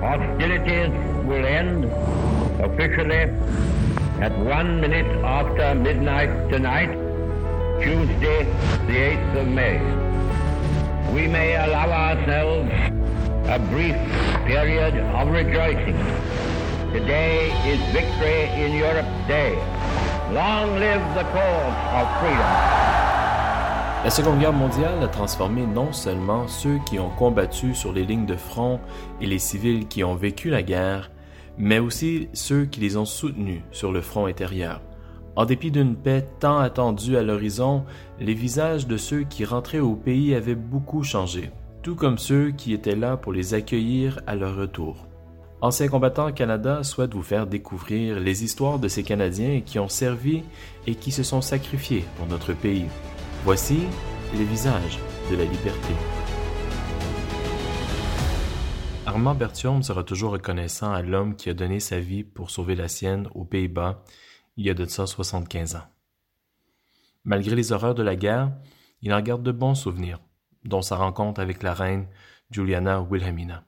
Hostilities 0.00 0.88
will 1.26 1.44
end 1.44 1.84
officially 2.64 3.28
at 4.24 4.32
one 4.38 4.80
minute 4.80 5.06
after 5.22 5.74
midnight 5.74 6.30
tonight, 6.50 6.90
Tuesday, 7.82 8.44
the 8.86 8.96
8th 8.96 9.40
of 9.42 9.48
May. 9.48 9.76
We 11.12 11.26
may 11.26 11.54
allow 11.54 11.90
ourselves 11.90 12.70
a 13.46 13.58
brief 13.68 13.96
period 14.46 14.96
of 14.96 15.28
rejoicing. 15.28 15.98
Today 16.92 17.50
is 17.68 17.78
Victory 17.92 18.48
in 18.64 18.72
Europe 18.72 19.06
Day. 19.28 19.54
Long 20.32 20.78
live 20.78 21.14
the 21.14 21.24
cause 21.24 21.76
of 22.00 22.20
freedom. 22.20 22.89
La 24.02 24.08
Seconde 24.08 24.38
Guerre 24.38 24.54
mondiale 24.54 25.02
a 25.02 25.08
transformé 25.08 25.66
non 25.66 25.92
seulement 25.92 26.48
ceux 26.48 26.78
qui 26.86 26.98
ont 26.98 27.10
combattu 27.10 27.74
sur 27.74 27.92
les 27.92 28.06
lignes 28.06 28.24
de 28.24 28.34
front 28.34 28.80
et 29.20 29.26
les 29.26 29.38
civils 29.38 29.88
qui 29.88 30.02
ont 30.04 30.14
vécu 30.14 30.48
la 30.48 30.62
guerre, 30.62 31.10
mais 31.58 31.78
aussi 31.80 32.30
ceux 32.32 32.64
qui 32.64 32.80
les 32.80 32.96
ont 32.96 33.04
soutenus 33.04 33.60
sur 33.72 33.92
le 33.92 34.00
front 34.00 34.24
intérieur. 34.24 34.80
En 35.36 35.44
dépit 35.44 35.70
d'une 35.70 35.96
paix 35.96 36.26
tant 36.40 36.58
attendue 36.58 37.18
à 37.18 37.22
l'horizon, 37.22 37.84
les 38.18 38.32
visages 38.32 38.86
de 38.86 38.96
ceux 38.96 39.24
qui 39.24 39.44
rentraient 39.44 39.80
au 39.80 39.96
pays 39.96 40.34
avaient 40.34 40.54
beaucoup 40.54 41.02
changé, 41.02 41.50
tout 41.82 41.94
comme 41.94 42.16
ceux 42.16 42.52
qui 42.52 42.72
étaient 42.72 42.96
là 42.96 43.18
pour 43.18 43.34
les 43.34 43.52
accueillir 43.52 44.20
à 44.26 44.34
leur 44.34 44.56
retour. 44.56 45.08
Anciens 45.60 45.88
combattants 45.88 46.32
Canada 46.32 46.82
souhaite 46.84 47.12
vous 47.12 47.22
faire 47.22 47.46
découvrir 47.46 48.18
les 48.18 48.44
histoires 48.44 48.78
de 48.78 48.88
ces 48.88 49.02
Canadiens 49.02 49.60
qui 49.60 49.78
ont 49.78 49.90
servi 49.90 50.42
et 50.86 50.94
qui 50.94 51.12
se 51.12 51.22
sont 51.22 51.42
sacrifiés 51.42 52.06
pour 52.16 52.26
notre 52.26 52.54
pays. 52.54 52.86
Voici 53.42 53.86
les 54.34 54.44
visages 54.44 54.98
de 55.30 55.36
la 55.36 55.44
liberté. 55.44 55.94
Armand 59.06 59.34
Berthiaume 59.34 59.82
sera 59.82 60.04
toujours 60.04 60.32
reconnaissant 60.32 60.92
à 60.92 61.00
l'homme 61.00 61.34
qui 61.34 61.48
a 61.48 61.54
donné 61.54 61.80
sa 61.80 62.00
vie 62.00 62.22
pour 62.22 62.50
sauver 62.50 62.74
la 62.74 62.86
sienne 62.86 63.28
aux 63.34 63.46
Pays-Bas 63.46 64.04
il 64.58 64.66
y 64.66 64.70
a 64.70 64.74
de 64.74 64.84
ça 64.84 65.06
75 65.06 65.76
ans. 65.76 65.88
Malgré 67.24 67.56
les 67.56 67.72
horreurs 67.72 67.94
de 67.94 68.02
la 68.02 68.14
guerre, 68.14 68.52
il 69.00 69.14
en 69.14 69.22
garde 69.22 69.42
de 69.42 69.52
bons 69.52 69.74
souvenirs, 69.74 70.20
dont 70.64 70.82
sa 70.82 70.96
rencontre 70.96 71.40
avec 71.40 71.62
la 71.62 71.72
reine 71.72 72.08
Juliana 72.50 73.00
Wilhelmina. 73.00 73.64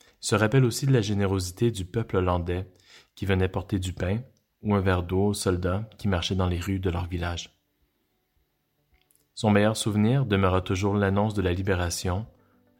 Il 0.00 0.26
se 0.26 0.34
rappelle 0.34 0.64
aussi 0.64 0.86
de 0.86 0.92
la 0.94 1.02
générosité 1.02 1.70
du 1.70 1.84
peuple 1.84 2.16
hollandais 2.16 2.72
qui 3.16 3.26
venait 3.26 3.50
porter 3.50 3.78
du 3.78 3.92
pain 3.92 4.20
ou 4.62 4.74
un 4.74 4.80
verre 4.80 5.02
d'eau 5.02 5.26
aux 5.26 5.34
soldats 5.34 5.86
qui 5.98 6.08
marchaient 6.08 6.34
dans 6.34 6.48
les 6.48 6.58
rues 6.58 6.80
de 6.80 6.88
leur 6.88 7.04
village. 7.04 7.54
Son 9.36 9.50
meilleur 9.50 9.76
souvenir 9.76 10.26
demeura 10.26 10.60
toujours 10.60 10.94
l'annonce 10.94 11.34
de 11.34 11.42
la 11.42 11.52
libération 11.52 12.24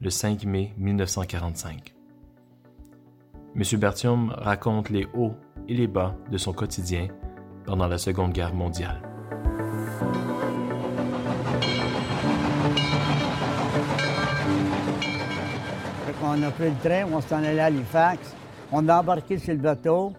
le 0.00 0.08
5 0.08 0.44
mai 0.44 0.72
1945. 0.78 1.94
M. 3.56 3.62
Bertium 3.80 4.32
raconte 4.38 4.88
les 4.88 5.04
hauts 5.14 5.34
et 5.68 5.74
les 5.74 5.88
bas 5.88 6.14
de 6.30 6.38
son 6.38 6.52
quotidien 6.52 7.08
pendant 7.66 7.88
la 7.88 7.98
Seconde 7.98 8.32
Guerre 8.32 8.54
mondiale. 8.54 9.02
On 16.22 16.42
a 16.42 16.50
pris 16.52 16.70
le 16.70 16.76
train, 16.82 17.04
on 17.12 17.20
s'en 17.20 17.38
allait 17.38 17.58
à 17.58 17.64
Halifax. 17.64 18.34
On 18.70 18.88
a 18.88 19.00
embarqué 19.00 19.38
sur 19.38 19.54
le 19.54 19.58
bateau. 19.60 20.12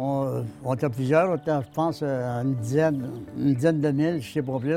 On, 0.00 0.74
était 0.74 0.88
plusieurs, 0.88 1.30
on 1.30 1.36
était, 1.36 1.50
je 1.50 1.74
pense, 1.74 2.02
une 2.02 2.54
dizaine, 2.54 3.10
une 3.36 3.54
dizaine 3.54 3.80
de 3.80 3.90
mille, 3.90 4.22
je 4.22 4.28
ne 4.28 4.32
sais 4.32 4.42
pas 4.42 4.58
plus. 4.60 4.76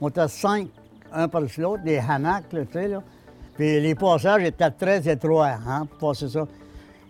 On 0.00 0.08
était 0.08 0.28
cinq, 0.28 0.68
un 1.12 1.26
par-dessus 1.26 1.62
l'autre, 1.62 1.82
des 1.82 1.98
hamacs, 1.98 2.48
tu 2.48 2.58
sais, 2.72 2.86
là. 2.86 3.02
Puis 3.56 3.80
les 3.80 3.94
passages 3.96 4.44
étaient 4.44 4.70
très 4.70 5.06
étroits, 5.08 5.58
hein, 5.66 5.86
pour 5.86 6.10
passer 6.10 6.28
ça. 6.28 6.46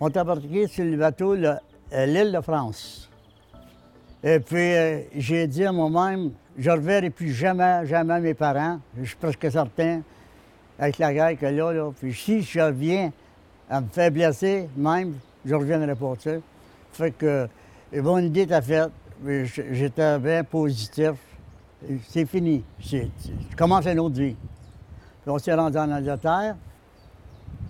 On 0.00 0.08
est 0.08 0.16
embarqué 0.16 0.66
sur 0.68 0.84
le 0.84 0.96
bateau, 0.96 1.34
euh, 1.34 1.56
l'île 1.92 2.32
de 2.32 2.40
France. 2.40 3.10
Et 4.24 4.40
puis, 4.40 4.74
euh, 4.74 5.02
j'ai 5.14 5.46
dit 5.46 5.64
à 5.64 5.72
moi-même, 5.72 6.30
je 6.58 6.70
ne 6.70 6.76
reverrai 6.76 7.10
plus 7.10 7.32
jamais, 7.32 7.86
jamais 7.86 8.20
mes 8.20 8.34
parents. 8.34 8.80
Je 8.98 9.04
suis 9.04 9.16
presque 9.16 9.50
certain, 9.50 10.00
avec 10.78 10.98
la 10.98 11.12
guerre 11.12 11.38
que 11.38 11.46
là, 11.46 11.72
là. 11.72 11.90
Puis 11.98 12.14
si 12.14 12.42
je 12.42 12.60
reviens 12.60 13.12
à 13.68 13.80
me 13.82 13.86
faire 13.88 14.10
blesser, 14.10 14.68
même, 14.76 15.14
je 15.44 15.54
ne 15.54 15.60
reviendrai 15.60 15.94
pas, 15.94 16.14
tu. 16.18 16.30
Fait 16.92 17.10
que, 17.12 17.48
bonne 17.94 18.26
idée 18.26 18.46
t'a 18.46 18.62
faite. 18.62 18.90
J'étais 19.24 20.18
bien 20.18 20.44
positif. 20.44 21.12
C'est 22.08 22.26
fini. 22.26 22.62
Je 22.80 23.06
commence 23.56 23.86
une 23.86 24.00
autre 24.00 24.16
vie. 24.16 24.36
Puis 25.22 25.30
on 25.30 25.38
s'est 25.38 25.54
rendu 25.54 25.78
en 25.78 25.90
Angleterre. 25.90 26.56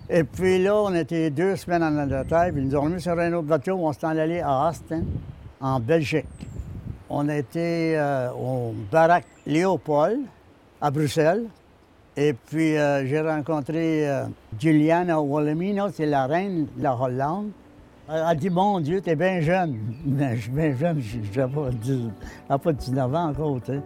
Et 0.09 0.25
puis 0.25 0.61
là, 0.61 0.75
on 0.75 0.93
était 0.93 1.29
deux 1.29 1.55
semaines 1.55 1.83
en 1.83 1.97
Angleterre, 1.97 2.49
puis 2.53 2.61
nous 2.61 2.75
avons 2.75 2.89
mis 2.89 2.99
sur 2.99 3.17
un 3.17 3.31
autre 3.31 3.47
bateau, 3.47 3.77
on 3.77 3.93
s'est 3.93 4.05
allé 4.05 4.41
à 4.41 4.67
Austin, 4.67 5.03
en 5.61 5.79
Belgique. 5.79 6.25
On 7.09 7.29
été 7.29 7.97
euh, 7.97 8.29
au 8.31 8.73
baraque 8.91 9.25
Léopold, 9.45 10.19
à 10.81 10.91
Bruxelles. 10.91 11.45
Et 12.17 12.33
puis, 12.33 12.77
euh, 12.77 13.05
j'ai 13.05 13.21
rencontré 13.21 14.09
euh, 14.09 14.25
Juliana 14.59 15.21
Wilhelmina, 15.21 15.87
c'est 15.93 16.05
la 16.05 16.25
reine 16.25 16.67
de 16.75 16.83
la 16.83 16.93
Hollande. 16.93 17.51
Elle 18.09 18.37
dit 18.37 18.49
Mon 18.49 18.79
Dieu, 18.79 19.01
t'es 19.01 19.15
bien 19.15 19.39
jeune. 19.41 19.77
Mais 20.05 20.35
je 20.35 20.41
suis 20.41 20.51
bien 20.51 20.75
jeune, 20.75 20.99
je 20.99 21.41
n'ai 21.41 21.47
pas, 22.47 22.57
pas 22.57 22.73
19 22.73 23.15
ans 23.15 23.29
encore, 23.29 23.61
tu. 23.61 23.79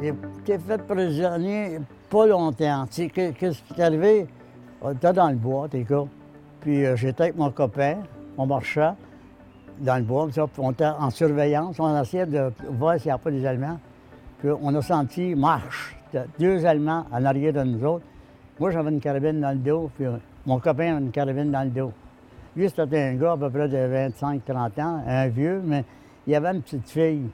J'ai 0.00 0.12
été 0.52 0.58
fait 0.58 0.78
prisonnier 0.78 1.80
pas 2.08 2.26
longtemps. 2.26 2.86
Qu'est-ce 2.90 3.62
qui 3.62 3.80
est 3.80 3.82
arrivé? 3.82 4.28
On 4.80 4.92
était 4.92 5.12
dans 5.12 5.28
le 5.28 5.36
bois, 5.36 5.68
t'es 5.68 5.84
quoi. 5.84 6.06
Puis 6.60 6.84
euh, 6.84 6.96
j'étais 6.96 7.24
avec 7.24 7.36
mon 7.36 7.50
copain, 7.50 7.96
on 8.38 8.46
marchait 8.46 8.92
dans 9.80 9.96
le 9.96 10.02
bois, 10.02 10.28
on 10.58 10.72
était 10.72 10.86
en 10.86 11.10
surveillance, 11.10 11.80
on 11.80 12.00
essayait 12.00 12.26
de 12.26 12.52
voir 12.70 12.98
s'il 12.98 13.08
n'y 13.08 13.12
a 13.12 13.18
pas 13.18 13.30
des 13.30 13.44
Allemands. 13.44 13.78
Puis 14.38 14.50
on 14.62 14.74
a 14.74 14.82
senti 14.82 15.34
marche 15.34 15.95
deux 16.38 16.64
Allemands 16.66 17.06
en 17.12 17.24
arrière 17.24 17.52
de 17.52 17.62
nous 17.62 17.84
autres. 17.84 18.04
Moi, 18.58 18.70
j'avais 18.70 18.90
une 18.90 19.00
carabine 19.00 19.40
dans 19.40 19.50
le 19.50 19.58
dos, 19.58 19.90
puis 19.94 20.06
euh, 20.06 20.16
mon 20.46 20.58
copain 20.58 20.96
avait 20.96 21.04
une 21.04 21.10
carabine 21.10 21.50
dans 21.50 21.62
le 21.62 21.70
dos. 21.70 21.92
Lui, 22.56 22.70
c'était 22.70 23.02
un 23.02 23.14
gars 23.14 23.32
à 23.32 23.36
peu 23.36 23.50
près 23.50 23.68
de 23.68 23.76
25-30 23.76 24.82
ans, 24.82 25.02
un 25.06 25.28
vieux, 25.28 25.60
mais 25.62 25.84
il 26.26 26.34
avait 26.34 26.54
une 26.54 26.62
petite 26.62 26.88
fille. 26.88 27.28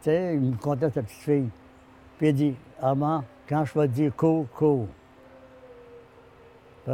Tu 0.00 0.10
sais, 0.10 0.34
il 0.34 0.40
me 0.40 0.56
contait 0.56 0.90
sa 0.90 1.02
petite 1.02 1.20
fille. 1.20 1.48
Puis 2.18 2.28
il 2.28 2.34
dit, 2.34 2.54
Armand, 2.82 3.22
quand 3.48 3.64
je 3.64 3.78
vais 3.78 3.88
dire 3.88 4.14
cours, 4.16 4.46
cours. 4.50 4.88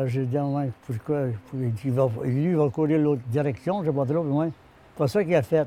j'ai 0.07 0.27
dit, 0.27 0.39
ouais, 0.39 0.71
pourquoi? 0.87 1.29
Il 1.55 1.73
dit, 1.73 1.89
lui, 1.89 2.51
il 2.51 2.57
va 2.57 2.69
courir 2.69 2.99
l'autre 2.99 3.23
direction, 3.29 3.83
je 3.83 3.89
ne 3.89 3.93
sais 3.93 3.97
pas 3.97 4.07
trop, 4.07 4.23
mais. 4.25 4.51
C'est 4.93 4.99
pas 4.99 5.09
ça 5.09 5.25
qu'il 5.25 5.35
a 5.35 5.43
fait. 5.43 5.67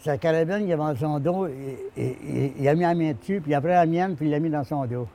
Sa 0.00 0.16
carabine, 0.16 0.66
il 0.66 0.72
a 0.72 0.76
dans 0.76 0.94
son 0.94 1.18
dos, 1.18 1.46
et, 1.46 2.54
il 2.58 2.68
a 2.68 2.74
mis 2.74 2.82
la 2.82 2.94
main 2.94 3.12
dessus, 3.12 3.40
puis 3.40 3.52
après 3.52 3.72
la 3.72 3.84
mienne, 3.84 4.14
puis 4.14 4.26
il 4.26 4.30
l'a 4.30 4.38
mis 4.38 4.50
dans 4.50 4.64
son 4.64 4.86
dos. 4.86 5.08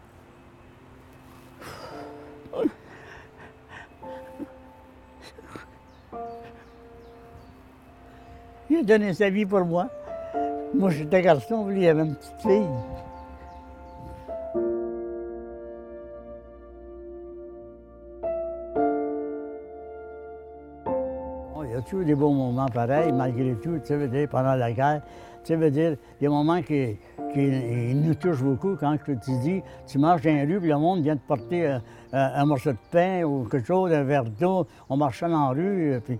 Il 8.69 8.77
a 8.77 8.83
donné 8.83 9.13
sa 9.13 9.29
vie 9.29 9.45
pour 9.45 9.63
moi. 9.63 9.89
Moi, 10.73 10.89
j'étais 10.89 11.21
garçon, 11.21 11.67
lui, 11.67 11.83
il 11.83 11.87
avait 11.87 12.01
une 12.01 12.15
petite 12.15 12.41
fille. 12.41 12.67
Toujours 21.81 22.05
des 22.05 22.15
bons 22.15 22.33
moments 22.33 22.67
pareils, 22.67 23.11
malgré 23.11 23.55
tout, 23.55 23.79
tu 23.85 23.95
veux 23.95 24.07
dire, 24.07 24.27
pendant 24.29 24.55
la 24.55 24.71
guerre. 24.71 25.01
Tu 25.43 25.55
veux 25.55 25.71
dire, 25.71 25.97
des 26.21 26.27
moments 26.29 26.61
qui, 26.61 26.97
nous 27.35 28.15
touchent 28.15 28.43
beaucoup 28.43 28.75
quand 28.79 28.97
tu 29.03 29.15
dis, 29.41 29.61
tu 29.85 29.97
marches 29.97 30.21
dans 30.21 30.35
la 30.35 30.43
rue, 30.43 30.59
puis 30.59 30.69
le 30.69 30.77
monde 30.77 31.01
vient 31.01 31.17
te 31.17 31.27
porter 31.27 31.67
euh, 31.67 31.79
un, 32.13 32.45
morceau 32.45 32.71
de 32.71 32.77
pain 32.91 33.23
ou 33.23 33.43
quelque 33.45 33.67
chose, 33.67 33.91
un 33.91 34.03
verre 34.03 34.23
d'eau. 34.23 34.65
On 34.89 34.95
marchait 34.95 35.27
dans 35.27 35.49
la 35.51 35.61
rue, 35.61 35.99
puis 36.05 36.17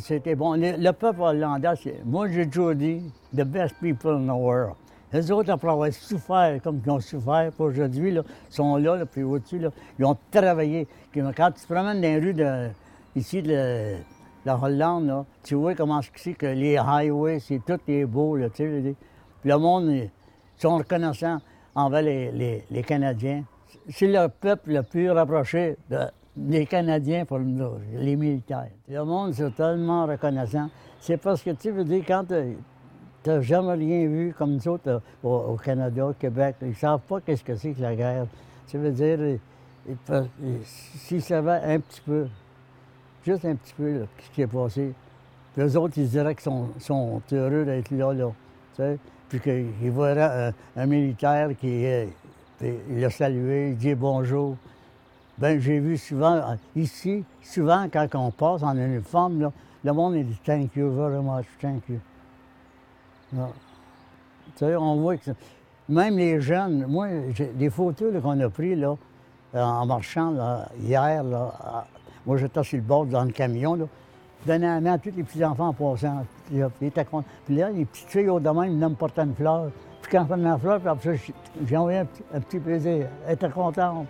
c'était 0.00 0.36
bon. 0.36 0.54
Le, 0.54 0.90
peuple 0.92 1.22
hollandais, 1.22 1.74
moi 2.04 2.28
j'ai 2.28 2.46
toujours 2.46 2.74
dit, 2.74 3.02
the 3.34 3.44
best 3.44 3.74
people 3.80 4.12
in 4.12 4.26
the 4.26 4.38
world. 4.38 4.74
Les 5.12 5.30
autres, 5.30 5.50
après 5.50 5.70
avoir 5.70 5.92
souffert 5.92 6.58
comme 6.62 6.80
ils 6.84 6.90
ont 6.90 7.00
souffert 7.00 7.50
aujourd'hui, 7.58 8.12
là, 8.12 8.22
sont 8.48 8.76
là, 8.76 9.04
puis 9.04 9.22
au-dessus, 9.22 9.60
ils 9.98 10.04
ont 10.04 10.16
travaillé. 10.30 10.86
Quand 11.14 11.50
tu 11.50 11.60
te 11.60 11.72
promènes 11.72 12.00
dans 12.00 12.08
les 12.08 12.18
rues 12.18 12.32
de, 12.32 12.68
ici 13.14 13.42
la 14.44 14.58
Hollande, 14.60 15.24
tu 15.42 15.54
vois 15.54 15.74
comment 15.74 16.00
c'est 16.16 16.34
que 16.34 16.46
les 16.46 16.76
highways, 16.76 17.40
c'est 17.40 17.60
tout 17.64 17.78
est 17.88 18.04
beau, 18.04 18.38
tu 18.48 18.56
sais. 18.56 18.94
Le 19.44 19.56
monde, 19.56 19.90
ils 19.90 20.10
sont 20.56 20.78
reconnaissants 20.78 21.40
envers 21.74 22.02
les, 22.02 22.64
les, 22.70 22.82
Canadiens. 22.82 23.44
C'est 23.88 24.06
le 24.06 24.28
peuple 24.28 24.72
le 24.72 24.82
plus 24.82 25.10
rapproché 25.10 25.76
des 26.36 26.66
Canadiens 26.66 27.24
pour 27.24 27.38
les 27.38 28.16
militaires. 28.16 28.70
Le 28.88 29.04
monde, 29.04 29.32
c'est 29.32 29.54
tellement 29.54 30.06
reconnaissant. 30.06 30.68
C'est 31.00 31.16
parce 31.16 31.42
que, 31.42 31.50
tu 31.50 31.70
veux 31.70 31.84
dire, 31.84 32.04
quand 32.06 32.24
Tu 32.28 33.30
n'as 33.30 33.40
jamais 33.40 33.74
rien 33.74 34.06
vu 34.06 34.34
comme 34.36 34.54
nous 34.54 34.68
autres 34.68 35.00
au, 35.22 35.56
Canada, 35.56 36.06
au 36.06 36.12
Québec. 36.12 36.56
Ils 36.62 36.68
ne 36.68 36.74
savent 36.74 37.00
pas 37.00 37.20
qu'est-ce 37.20 37.44
que 37.44 37.54
c'est 37.54 37.72
que 37.72 37.82
la 37.82 37.94
guerre. 37.94 38.26
Ça 38.66 38.78
veut 38.78 38.92
dire, 38.92 39.38
s'ils 40.64 41.22
savaient 41.22 41.60
un 41.64 41.80
petit 41.80 42.00
peu, 42.00 42.26
juste 43.24 43.44
un 43.44 43.54
petit 43.54 43.74
peu, 43.74 44.06
ce 44.18 44.30
qui 44.34 44.42
est 44.42 44.46
passé, 44.46 44.92
les 45.56 45.76
autres, 45.76 45.94
ils 45.98 46.08
diraient 46.08 46.34
qu'ils 46.34 46.50
sont, 46.78 47.22
heureux 47.32 47.64
d'être 47.64 47.90
là, 47.90 48.12
là. 48.12 48.94
Puis 49.28 49.40
qu'ils 49.40 49.90
voient 49.90 50.52
un, 50.76 50.86
militaire 50.86 51.50
qui 51.58 51.84
il 52.62 53.00
l'a 53.00 53.10
salué, 53.10 53.70
il 53.70 53.76
dit 53.76 53.94
bonjour. 53.94 54.56
Ben 55.38 55.58
j'ai 55.58 55.80
vu 55.80 55.96
souvent, 55.96 56.56
ici, 56.76 57.24
souvent, 57.42 57.88
quand 57.92 58.06
on 58.14 58.30
passe 58.30 58.62
en 58.62 58.76
uniforme, 58.76 59.40
là, 59.40 59.52
le 59.84 59.92
monde 59.92 60.14
dit 60.14 60.38
thank 60.44 60.76
you 60.76 60.90
very 60.92 61.22
much, 61.22 61.46
thank 61.60 61.82
you. 61.88 61.98
Tu 63.32 63.38
sais, 64.56 64.76
on 64.76 64.96
voit 65.00 65.16
que 65.16 65.30
même 65.88 66.16
les 66.16 66.40
jeunes, 66.40 66.86
moi, 66.86 67.08
des 67.54 67.70
photos 67.70 68.12
qu'on 68.22 68.38
a 68.38 68.48
prises 68.48 68.78
là, 68.78 68.96
en 69.54 69.86
marchant 69.86 70.30
là, 70.30 70.68
hier, 70.80 71.24
là, 71.24 71.86
moi 72.26 72.36
j'étais 72.36 72.62
sur 72.62 72.76
le 72.76 72.82
bord 72.82 73.06
dans 73.06 73.24
le 73.24 73.32
camion, 73.32 73.74
là, 73.74 73.84
donnais 74.46 74.66
la 74.66 74.80
main 74.80 74.92
à 74.94 74.98
tous 74.98 75.12
les 75.16 75.22
petits-enfants 75.22 75.68
en 75.68 75.72
passant. 75.72 76.24
Puis, 76.46 76.58
là, 76.58 77.70
les 77.70 77.84
petites 77.84 78.08
filles 78.08 78.28
au 78.28 78.40
domaine, 78.40 78.72
ils 78.72 78.78
me 78.78 78.94
portaient 78.94 79.22
une 79.22 79.34
fleur. 79.34 79.70
Puis 80.02 80.10
quand 80.10 80.26
je 80.28 80.34
la 80.34 80.58
fleur, 80.58 80.80
puis 80.80 80.88
après 80.88 81.20
j'ai 81.64 81.76
envoyé 81.76 81.98
un 81.98 82.04
petit, 82.04 82.22
un 82.34 82.40
petit 82.40 82.58
plaisir. 82.58 83.06
Elle 83.26 83.34
était 83.34 83.48
contente. 83.48 84.06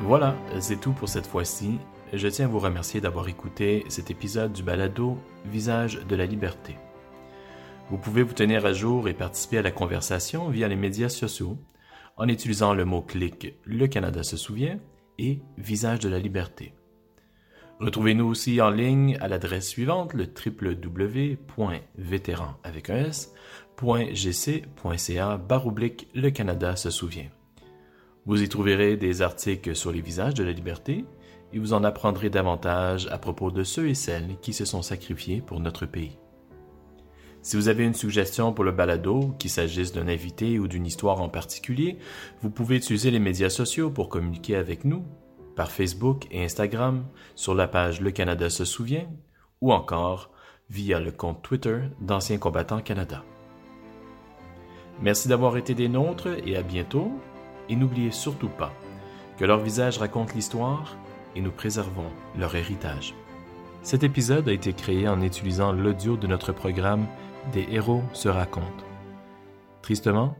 Voilà, 0.00 0.34
c'est 0.60 0.80
tout 0.80 0.92
pour 0.92 1.08
cette 1.08 1.26
fois-ci. 1.26 1.78
Je 2.12 2.28
tiens 2.28 2.44
à 2.44 2.48
vous 2.48 2.58
remercier 2.58 3.00
d'avoir 3.00 3.28
écouté 3.28 3.84
cet 3.88 4.10
épisode 4.10 4.52
du 4.52 4.62
balado 4.62 5.16
Visage 5.46 6.00
de 6.06 6.14
la 6.14 6.26
liberté. 6.26 6.76
Vous 7.90 7.98
pouvez 7.98 8.22
vous 8.22 8.32
tenir 8.32 8.64
à 8.64 8.72
jour 8.72 9.08
et 9.08 9.14
participer 9.14 9.58
à 9.58 9.62
la 9.62 9.70
conversation 9.70 10.48
via 10.48 10.68
les 10.68 10.76
médias 10.76 11.08
sociaux 11.08 11.58
en 12.16 12.28
utilisant 12.28 12.74
le 12.74 12.84
mot-clic 12.84 13.54
Le 13.64 13.86
Canada 13.86 14.22
se 14.22 14.36
souvient 14.36 14.78
et 15.18 15.40
Visage 15.58 15.98
de 15.98 16.08
la 16.08 16.18
liberté. 16.18 16.74
Retrouvez-nous 17.80 18.26
aussi 18.26 18.60
en 18.60 18.70
ligne 18.70 19.18
à 19.20 19.28
l'adresse 19.28 19.68
suivante 19.68 20.14
le 20.14 20.24
www.vétéran 20.24 21.36
avec 22.62 22.88
Le 26.14 26.30
Canada 26.30 26.76
se 26.76 26.90
souvient. 26.90 27.30
Vous 28.24 28.40
y 28.40 28.48
trouverez 28.48 28.96
des 28.96 29.20
articles 29.20 29.74
sur 29.74 29.90
les 29.90 30.00
visages 30.00 30.34
de 30.34 30.44
la 30.44 30.52
liberté 30.52 31.04
et 31.52 31.58
vous 31.58 31.72
en 31.72 31.82
apprendrez 31.82 32.30
davantage 32.30 33.08
à 33.08 33.18
propos 33.18 33.50
de 33.50 33.64
ceux 33.64 33.88
et 33.88 33.94
celles 33.94 34.38
qui 34.40 34.52
se 34.52 34.64
sont 34.64 34.82
sacrifiés 34.82 35.40
pour 35.40 35.58
notre 35.58 35.86
pays. 35.86 36.16
Si 37.42 37.56
vous 37.56 37.66
avez 37.66 37.84
une 37.84 37.94
suggestion 37.94 38.52
pour 38.52 38.62
le 38.62 38.70
balado, 38.70 39.34
qu'il 39.40 39.50
s'agisse 39.50 39.92
d'un 39.92 40.06
invité 40.06 40.60
ou 40.60 40.68
d'une 40.68 40.86
histoire 40.86 41.20
en 41.20 41.28
particulier, 41.28 41.98
vous 42.40 42.50
pouvez 42.50 42.76
utiliser 42.76 43.10
les 43.10 43.18
médias 43.18 43.50
sociaux 43.50 43.90
pour 43.90 44.08
communiquer 44.08 44.54
avec 44.54 44.84
nous, 44.84 45.04
par 45.56 45.72
Facebook 45.72 46.28
et 46.30 46.44
Instagram, 46.44 47.04
sur 47.34 47.54
la 47.56 47.66
page 47.66 48.00
Le 48.00 48.12
Canada 48.12 48.48
se 48.48 48.64
souvient, 48.64 49.08
ou 49.60 49.72
encore 49.72 50.30
via 50.70 51.00
le 51.00 51.10
compte 51.10 51.42
Twitter 51.42 51.80
d'Anciens 52.00 52.38
combattants 52.38 52.80
Canada. 52.80 53.24
Merci 55.00 55.26
d'avoir 55.26 55.56
été 55.56 55.74
des 55.74 55.88
nôtres 55.88 56.28
et 56.46 56.56
à 56.56 56.62
bientôt 56.62 57.10
et 57.68 57.74
n'oubliez 57.74 58.12
surtout 58.12 58.48
pas 58.48 58.72
que 59.36 59.44
leur 59.44 59.58
visage 59.58 59.98
raconte 59.98 60.34
l'histoire 60.34 60.96
et 61.34 61.40
nous 61.40 61.50
préservons 61.50 62.10
leur 62.38 62.54
héritage. 62.54 63.14
Cet 63.82 64.04
épisode 64.04 64.48
a 64.48 64.52
été 64.52 64.72
créé 64.72 65.08
en 65.08 65.20
utilisant 65.22 65.72
l'audio 65.72 66.16
de 66.16 66.28
notre 66.28 66.52
programme 66.52 67.06
Des 67.50 67.66
héros 67.70 68.02
se 68.12 68.28
racontent. 68.28 68.84
Tristement, 69.82 70.36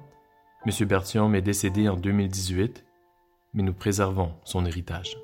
M. 0.65 0.87
Bertium 0.87 1.35
est 1.35 1.43
décédé 1.43 1.89
en 1.89 1.97
2018, 1.97 2.85
mais 3.55 3.65
nous 3.65 3.75
préservons 3.75 4.35
son 4.45 4.65
héritage. 4.65 5.19